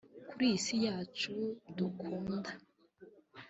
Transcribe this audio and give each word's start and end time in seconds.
kuri 0.29 0.43
iyi 0.49 0.59
si 0.63 0.75
yacu 0.85 1.33
dukunda 1.77 2.51